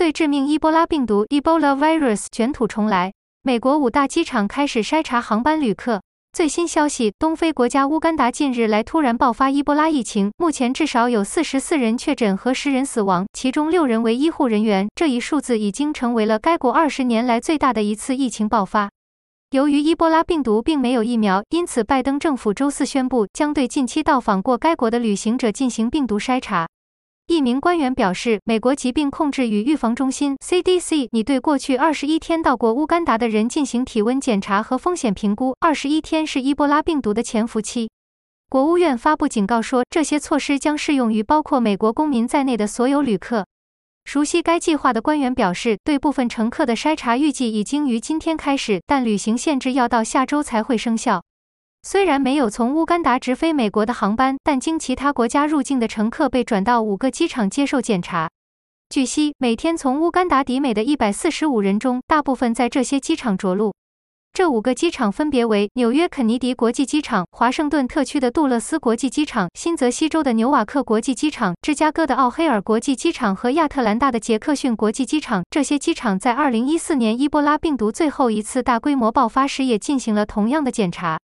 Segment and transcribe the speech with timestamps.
[0.00, 3.12] 最致命伊波拉病毒 （Ebola virus） 卷土重来，
[3.42, 6.00] 美国五大机场开始筛查航班旅客。
[6.32, 14.88] 最新消息：东非国家乌干达近日来突然爆发伊波拉疫情，目前至少有四十四人确诊和十人死亡，其中六人为医护人员。
[14.94, 18.88] 这一数字已经成为了该国二十年来最大的一次疫情爆发。
[19.50, 26.66] 由于伊波拉病毒并没有疫苗，因此拜登政府周四宣布将对近期到访过该国的旅行者进行病毒筛查。
[27.30, 35.54] 一名官员表示，美国疾病控制与预防中心 （CDC） 拟对过去二十一天到过乌干达的人进行体温检查和风险评估。
[35.60, 37.88] 二十一天是伊波拉病毒的潜伏期。
[38.48, 43.46] 国务院发布警告说，这些措施将适用于包括美国公民在内的所有旅客。
[44.04, 51.22] 熟悉该计划的官员表示，对部分乘客的筛查预计已经于今天开始，但旅行限制要到下周才会生效。
[51.82, 58.28] 虽然没有从乌干达直飞美国的航班，但经其他国家入境的乘客被转到五个机场接受检查。
[58.90, 63.72] 据悉，每天从乌干达抵美的一百四十五人中，大部分在这些机场着陆。
[64.32, 75.42] 这五个机场分别为纽约肯尼迪国际机场、华盛顿特区的杜勒斯国际机场、新泽西州的纽瓦克国际机场、芝加哥的奥黑尔国际机场和亚特兰大的杰克逊国际机场。
[75.50, 81.18] 这些机场在二零一四年伊波拉病毒最后一次大规模爆发时也进行了同样的检查。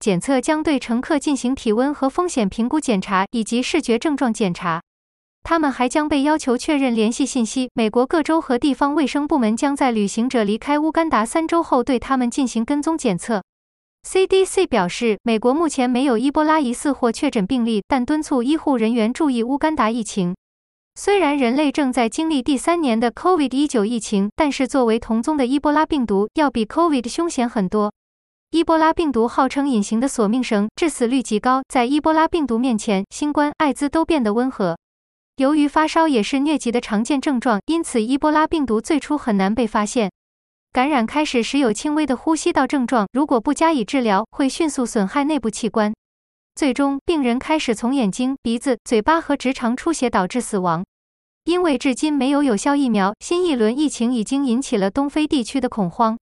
[0.00, 4.80] 检测将对乘客进行体温和风险评估检查，以及视觉症状检查。
[5.42, 7.68] 他们还将被要求确认联系信息。
[7.74, 13.42] 美国各州和地方卫生部门将在旅行者离开乌干达三周后对他们进行跟踪检测。
[14.08, 20.34] CDC 表示，美国目前没有伊波拉疑似或确诊病例，但敦促医护人员注意乌干达疫情。
[20.94, 27.92] 虽然人类正在经历第三年的 COVID-19 疫情，但是作为同宗的伊波拉病毒要比 COVID 凶险很多。
[28.52, 31.62] 伊波拉病毒号称隐形的索命绳，致死率极高。
[31.68, 34.76] 在伊波拉病毒面前，新冠、艾滋都变得温和。
[35.36, 40.10] 由于发烧也是疟疾的常见症状，因此伊波拉病毒最初很难被发现。
[40.72, 45.94] 感染开始时有轻微的呼吸道症状，如果不加以治疗，会迅速损害内部器官。
[46.56, 50.84] 最终，病人开始从眼睛、鼻子、嘴巴和直肠出血，导致死亡。
[51.44, 56.18] 因为至今没有有效疫苗，新一轮疫情已经引起了东非地区的恐慌。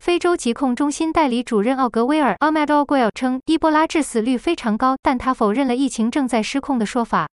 [0.00, 7.28] 非洲疾控中心代理主任奥格威尔 （Ahmed Oguel） 称，伊波拉致死率非常高，但他否认了疫情正在失控的说法。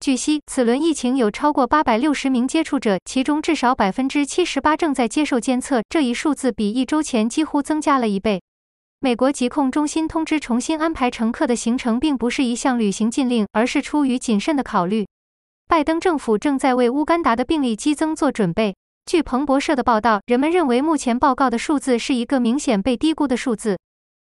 [0.00, 8.42] 据悉，此轮疫情有超过八百六十名接触者，其中至少百分之七十八正在接受监测，这一数字比一周前几乎增加了一倍。
[8.98, 15.06] 美国疾控中心通知重新安排乘客的行程，并不是一项旅行禁令，而是出于谨慎的考虑。
[15.68, 18.74] 拜登政府正在为乌干达的病例激增做准备。
[19.10, 23.76] 据彭博社的报道，人们认为目前报告的数字是一个明显被低估的数字。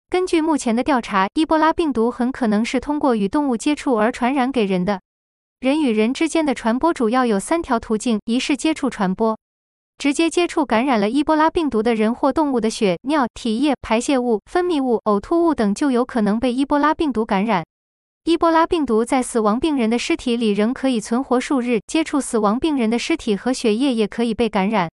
[0.08, 5.02] 根据目前的调查，伊波拉病毒很可能是通过与动物接触而传染给人的。
[5.60, 9.38] 人与人之间的传播主要有三条途径：一是接触传播，
[9.98, 17.62] 直接接触感染了伊波拉病毒的人或动物的血、尿、体液、排泄物、分泌物、呕吐物等就有可能被伊波拉病毒感染。
[18.30, 24.88] 伊波拉病毒在死亡病人的尸体里仍可以存活数日，接触死亡病人的尸体和血液也可以被感染。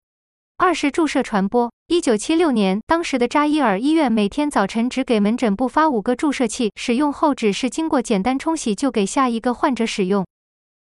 [0.56, 1.70] 二是注射传播。
[1.86, 10.26] 一九七六年，当时的扎伊尔医院每天早晨只给门诊部发五个注射器，使用后只是经过简单冲洗就给下一个患者使用。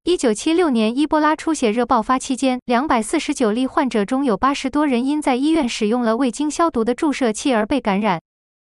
[0.05, 8.19] 一九七六年伊波拉出血热爆发期间，两百四十九例患者中有八十多人因在医院使用了未经消毒的注射器而被感染。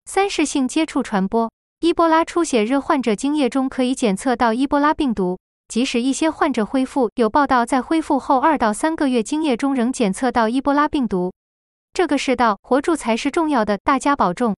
[0.05, 1.51] 三是性接触传播。
[1.83, 11.33] 伊波拉出血热患者精液中可以检测到伊波拉病毒，即使一些患者恢复，有报道在恢复后二到三个月精液中仍检测到伊波拉病毒。
[11.91, 14.55] 这个世道，活住才是重要的，大家保重。